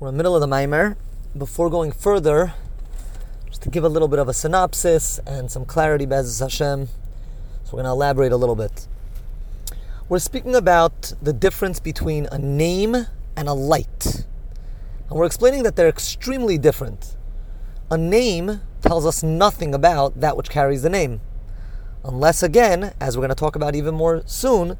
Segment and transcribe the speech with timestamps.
[0.00, 0.96] We're in the middle of the Maimer.
[1.36, 2.54] Before going further,
[3.46, 6.86] just to give a little bit of a synopsis and some clarity, Bez Hashem.
[6.86, 8.88] So we're going to elaborate a little bit.
[10.08, 14.24] We're speaking about the difference between a name and a light.
[15.10, 17.18] And we're explaining that they're extremely different.
[17.90, 21.20] A name tells us nothing about that which carries the name.
[22.06, 24.78] Unless, again, as we're going to talk about even more soon,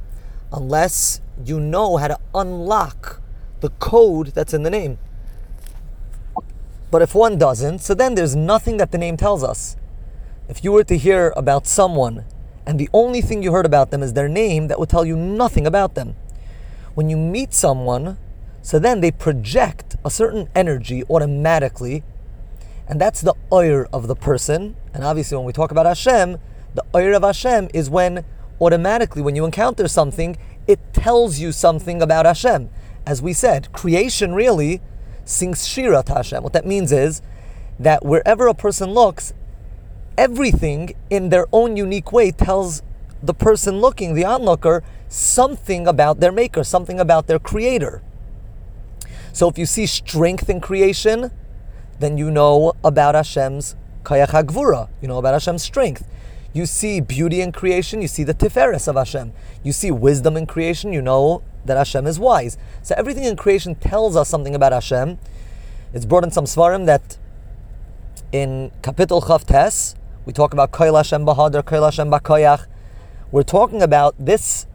[0.51, 3.21] unless you know how to unlock
[3.61, 4.99] the code that's in the name.
[6.91, 9.77] But if one doesn't, so then there's nothing that the name tells us.
[10.49, 12.25] If you were to hear about someone
[12.67, 15.17] and the only thing you heard about them is their name, that would tell you
[15.17, 16.17] nothing about them.
[16.95, 18.19] When you meet someone,
[18.63, 22.03] so then they project a certain energy automatically,
[22.89, 24.77] and that's the oir of the person.
[24.93, 26.39] And obviously, when we talk about Hashem,
[26.75, 28.25] the oir of Hashem is when
[28.61, 32.69] automatically, when you encounter something, it tells you something about Hashem.
[33.07, 34.83] As we said, creation really
[35.25, 36.43] sings Shira to Hashem.
[36.43, 37.23] What that means is
[37.79, 39.33] that wherever a person looks,
[40.19, 42.83] everything in their own unique way tells
[43.23, 48.03] the person looking, the onlooker, something about their maker, something about their creator.
[49.33, 51.31] So if you see strength in creation,
[51.99, 56.07] then you know about Hashem's kayach hagvura, you know about Hashem's strength.
[56.53, 59.33] You see beauty in creation, you see the tiferes of Hashem.
[59.63, 62.57] You see wisdom in creation, you know that Hashem is wise.
[62.83, 65.19] So everything in creation tells us something about Hashem.
[65.93, 67.19] It's brought in some svarim that
[68.33, 69.95] in Kapitel Chav Tes,
[70.25, 72.67] we talk about Koil Hashem Behadar, Koil Hashem Bakoyach.
[73.33, 74.67] We're talking about this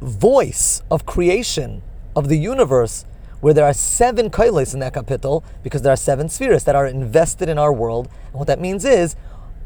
[0.00, 1.82] voice of creation,
[2.16, 3.04] of the universe,
[3.40, 6.86] where there are seven Koilis in that kapitel, because there are seven spheres that are
[6.86, 8.08] invested in our world.
[8.26, 9.14] And what that means is,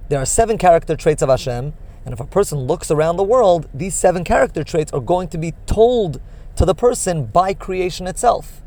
[0.09, 1.73] there are seven character traits of Hashem,
[2.05, 5.39] and if a person looks around the world, these seven character traits are going to
[5.39, 6.21] be told
[6.57, 8.61] to the person by creation itself.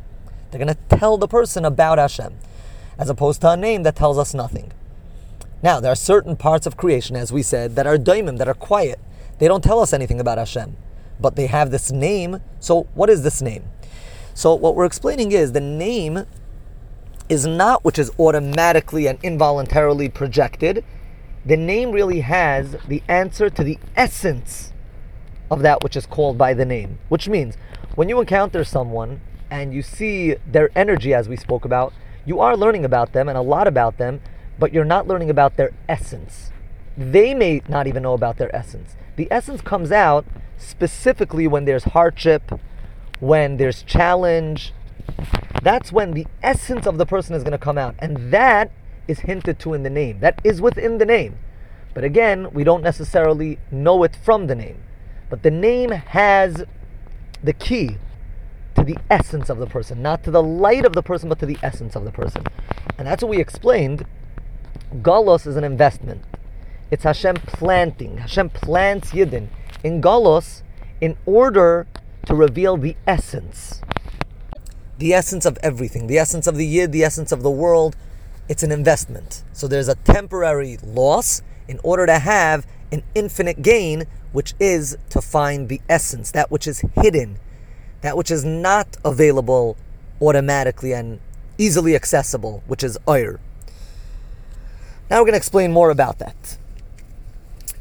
[0.49, 2.35] They're going to tell the person about Hashem,
[2.97, 4.71] as opposed to a name that tells us nothing.
[5.61, 8.53] Now, there are certain parts of creation, as we said, that are daimim, that are
[8.53, 8.99] quiet.
[9.39, 10.77] They don't tell us anything about Hashem,
[11.19, 12.39] but they have this name.
[12.59, 13.65] So, what is this name?
[14.33, 16.25] So, what we're explaining is the name
[17.27, 20.85] is not which is automatically and involuntarily projected
[21.45, 24.73] the name really has the answer to the essence
[25.51, 26.97] of that which is called by the name.
[27.09, 27.55] Which means
[27.93, 31.93] when you encounter someone and you see their energy, as we spoke about,
[32.25, 34.21] you are learning about them and a lot about them,
[34.57, 36.51] but you're not learning about their essence.
[36.97, 38.95] They may not even know about their essence.
[39.15, 40.25] The essence comes out
[40.57, 42.59] specifically when there's hardship,
[43.19, 44.73] when there's challenge.
[45.61, 47.95] That's when the essence of the person is going to come out.
[47.99, 48.71] And that
[49.07, 50.19] is hinted to in the name.
[50.19, 51.37] That is within the name.
[51.93, 54.83] But again, we don't necessarily know it from the name.
[55.29, 56.65] But the name has
[57.43, 57.97] the key
[58.75, 61.45] to the essence of the person, not to the light of the person, but to
[61.45, 62.43] the essence of the person.
[62.97, 64.05] And that's what we explained.
[65.01, 66.23] Galos is an investment.
[66.91, 68.17] It's Hashem planting.
[68.17, 69.47] Hashem plants Yidden
[69.83, 70.61] in Galos
[70.99, 71.87] in order
[72.25, 73.81] to reveal the essence.
[74.97, 77.95] The essence of everything, the essence of the Yid, the essence of the world,
[78.47, 79.43] it's an investment.
[79.53, 85.21] So there's a temporary loss in order to have an infinite gain, which is to
[85.21, 87.39] find the essence, that which is hidden,
[88.01, 89.77] that which is not available
[90.21, 91.19] automatically and
[91.57, 93.39] easily accessible, which is oir.
[95.09, 96.57] Now we're going to explain more about that.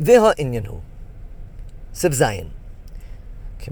[0.01, 0.81] Viha inyanhu.
[1.93, 2.51] Sif Zayin.
[3.67, 3.71] The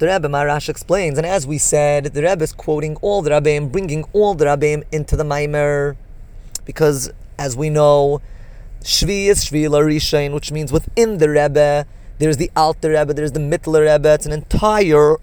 [0.00, 4.04] Rebbe Maharash explains, and as we said, the Rebbe is quoting all the Rabbeim, bringing
[4.14, 5.96] all the Rabbeim into the Maimer,
[6.64, 8.22] because as we know,
[8.80, 11.86] Shvi is Shvi Larishain, which means within the Rebbe,
[12.18, 14.14] there's the Alter Rebbe, there's the Mittler Rebbe.
[14.14, 15.16] It's an entire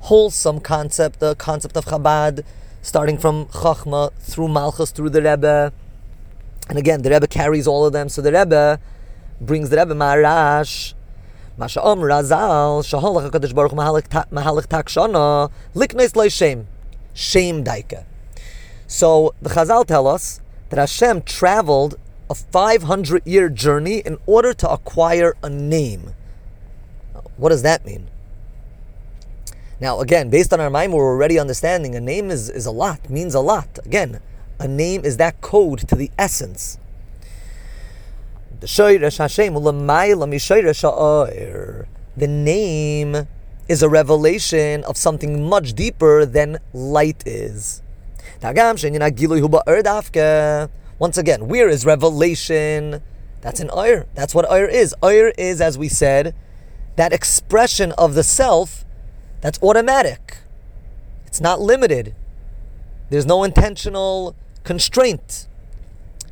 [0.00, 2.42] wholesome concept, the concept of Chabad,
[2.80, 5.74] starting from Chachma through Malchus through the Rebbe.
[6.70, 8.08] And again, the Rebbe carries all of them.
[8.08, 8.80] So the Rebbe
[9.42, 10.93] brings the Rebbe Maharash
[11.56, 14.08] Ma razal, shaholach HaKadosh Baruch mahalik
[14.68, 16.66] takshana, liknes loy shem.
[17.12, 18.04] Shem daika.
[18.86, 20.40] So the Chazal tell us
[20.70, 21.96] that Hashem traveled
[22.28, 26.14] a 500 year journey in order to acquire a name.
[27.36, 28.08] What does that mean?
[29.80, 33.10] Now, again, based on our mind, we're already understanding a name is, is a lot,
[33.10, 33.78] means a lot.
[33.84, 34.20] Again,
[34.58, 36.78] a name is that code to the essence.
[42.16, 43.26] The name
[43.68, 47.82] is a revelation of something much deeper than light is.
[50.98, 53.02] Once again, where is revelation?
[53.40, 54.06] That's an ayr.
[54.14, 54.94] That's what ayr is.
[55.02, 56.34] Ayr is, as we said,
[56.96, 58.84] that expression of the self
[59.40, 60.38] that's automatic.
[61.26, 62.14] It's not limited.
[63.10, 65.48] There's no intentional constraint.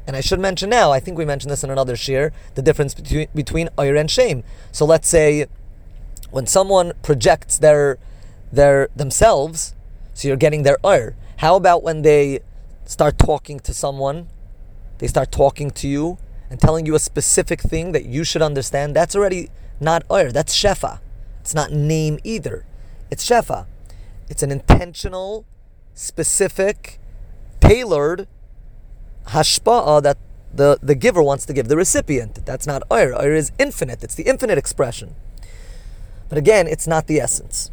[0.06, 2.94] And I should mention now, I think we mentioned this in another shiur, the difference
[2.94, 4.43] between, between oir and shame.
[4.72, 5.46] So let's say
[6.31, 7.99] when someone projects their
[8.50, 9.75] their themselves,
[10.12, 11.14] so you're getting their oir.
[11.38, 12.40] How about when they
[12.84, 14.28] start talking to someone,
[14.99, 16.19] they start talking to you
[16.50, 18.94] and telling you a specific thing that you should understand?
[18.94, 19.50] That's already
[19.81, 21.00] not oir, that's shefa.
[21.40, 22.64] It's not name either.
[23.10, 23.66] It's shefa.
[24.28, 25.44] It's an intentional,
[25.94, 27.00] specific,
[27.60, 28.28] tailored
[29.29, 30.19] hashpa'ah uh, that
[30.55, 32.45] the, the giver wants to give the recipient.
[32.45, 33.15] That's not oir.
[33.15, 34.05] Oir is infinite.
[34.05, 35.15] It's the infinite expression.
[36.29, 37.71] But again, it's not the essence.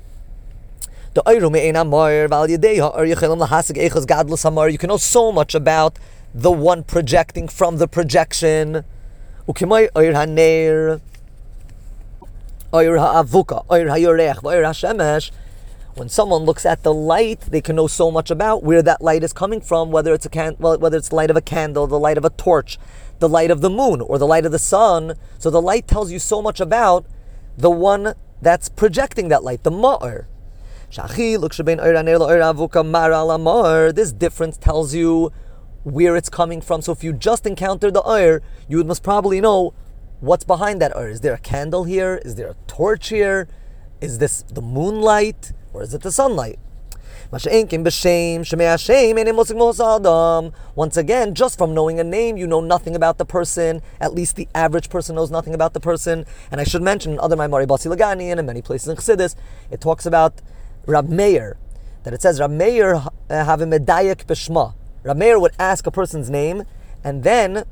[1.14, 1.24] The
[4.70, 5.98] You can know so much about
[6.34, 8.84] the one projecting from the projection.
[15.96, 19.24] When someone looks at the light, they can know so much about where that light
[19.24, 21.88] is coming from, whether it's a can- well, whether it's the light of a candle,
[21.88, 22.80] the light of a torch,
[23.20, 25.16] the light of the moon, or the light of the sun.
[25.40, 27.06] So the light tells you so much about
[27.58, 30.26] the one that's projecting that light, the ma'ar.
[33.94, 35.32] This difference tells you
[35.84, 36.82] where it's coming from.
[36.82, 39.74] So if you just encounter the oir, you must probably know
[40.22, 41.10] what's behind that oir.
[41.10, 42.22] Is there a candle here?
[42.24, 43.48] Is there a torch here?
[44.00, 45.52] Is this the moonlight?
[45.74, 46.60] Or is it the sunlight?
[47.32, 47.46] Once
[50.98, 53.82] again, just from knowing a name, you know nothing about the person.
[54.02, 56.26] At least the average person knows nothing about the person.
[56.52, 59.36] And I should mention in other Maimari Bosi Legani and in many places in Chassidus,
[59.70, 60.42] it talks about
[60.88, 61.58] Rab Meir,
[62.04, 62.96] that it says Rab Meir
[63.30, 64.74] eh, have a medayak b'shma.
[65.04, 66.64] Rab Meir would ask a person's name
[67.04, 67.64] and then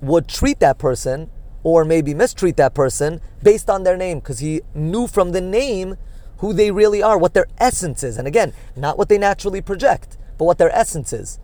[0.00, 1.30] would treat that person
[1.62, 5.96] or maybe mistreat that person based on their name because he knew from the name
[6.38, 8.16] who they really are, what their essence is.
[8.16, 11.38] And again, not what they naturally project, but what their essence is.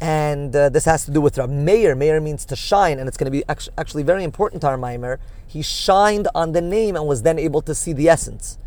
[0.00, 1.94] And uh, this has to do with Rab Meir.
[1.94, 5.18] Meir means to shine, and it's going to be actually very important to our Maimer.
[5.46, 8.58] He shined on the name and was then able to see the essence.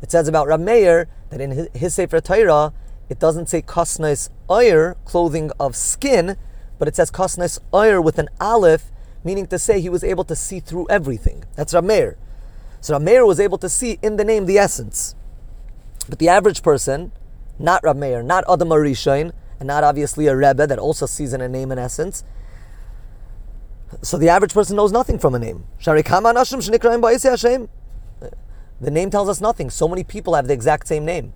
[0.00, 2.72] It says about Rab Meir that in his, his Sefer Torah,
[3.08, 6.36] it doesn't say kasnais oyer, clothing of skin,
[6.78, 8.92] but it says kasnais oyer with an aleph,
[9.24, 11.44] meaning to say he was able to see through everything.
[11.56, 12.16] That's Rab Meir.
[12.86, 15.16] So Rameir was able to see in the name the essence.
[16.08, 17.10] But the average person,
[17.58, 21.48] not Rameir, not Adam Arishain, and not obviously a Rebbe that also sees in a
[21.48, 22.22] name and essence.
[24.02, 25.64] So the average person knows nothing from a name.
[25.84, 26.40] The
[28.80, 29.68] name tells us nothing.
[29.68, 31.32] So many people have the exact same name,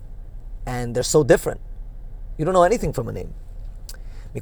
[0.65, 1.59] and they're so different.
[2.37, 3.33] You don't know anything from a name.
[4.33, 4.39] The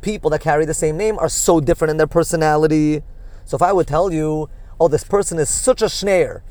[0.00, 3.02] people that carry the same name are so different in their personality.
[3.48, 6.42] So if I would tell you, oh, this person is such a schneer,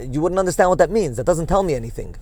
[0.00, 1.16] you wouldn't understand what that means.
[1.16, 2.16] That doesn't tell me anything.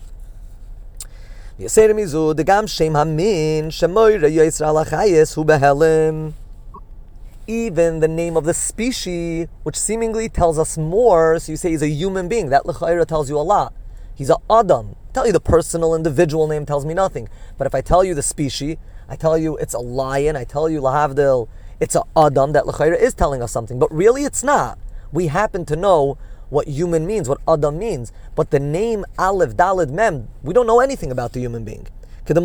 [7.46, 11.80] Even the name of the species, which seemingly tells us more, so you say he's
[11.80, 12.50] a human being.
[12.50, 13.72] That l'chayra tells you a lot.
[14.14, 14.96] He's a adam.
[15.14, 17.30] tell you the personal, individual name tells me nothing.
[17.56, 18.76] But if I tell you the species,
[19.08, 21.48] I tell you it's a lion, I tell you lahavdil,
[21.80, 24.78] it's a Adam that L'chaira is telling us something, but really it's not.
[25.12, 26.18] We happen to know
[26.50, 30.80] what human means, what Adam means, but the name Aleph, Dalid, Mem, we don't know
[30.80, 31.86] anything about the human being.
[32.26, 32.36] And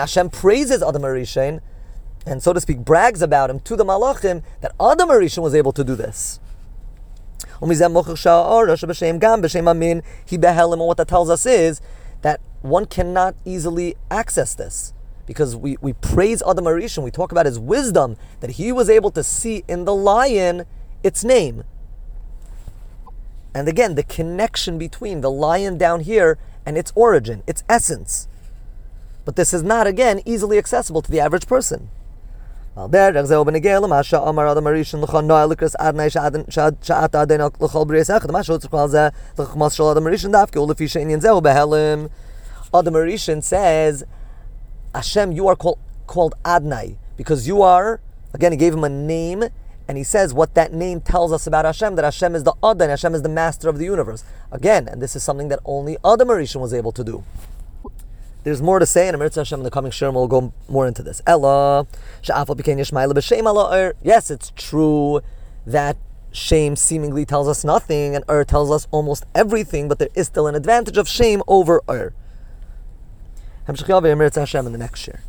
[0.00, 1.60] Hashem praises Adam Arishain,
[2.26, 5.72] and so to speak, brags about him to the Malachim that Adam Arishain was able
[5.72, 6.38] to do this.
[7.60, 7.78] And what
[10.96, 11.80] that tells us is
[12.22, 14.92] that one cannot easily access this
[15.26, 19.10] because we, we praise Adam Arishon, we talk about his wisdom, that he was able
[19.12, 20.64] to see in the lion
[21.04, 21.62] its name.
[23.54, 28.28] And again, the connection between the lion down here and its origin, its essence.
[29.24, 31.90] But this is not, again, easily accessible to the average person.
[42.74, 44.04] Adam Arishan says,
[44.94, 48.00] Hashem, you are called, called Adnai, because you are,
[48.32, 49.44] again, he gave him a name,
[49.88, 52.88] and he says what that name tells us about Hashem, that Hashem is the Adnai,
[52.88, 54.22] Hashem is the master of the universe.
[54.52, 57.24] Again, and this is something that only Adam Arishan was able to do.
[58.42, 61.02] There's more to say, and Amir Hashem in the coming shiur will go more into
[61.02, 61.20] this.
[61.26, 61.86] Ella,
[64.02, 65.20] Yes, it's true
[65.66, 65.96] that
[66.32, 70.46] shame seemingly tells us nothing, and Ur tells us almost everything, but there is still
[70.46, 72.14] an advantage of shame over Ur.
[73.70, 75.20] Hemshech Yavo Hashem in the next year.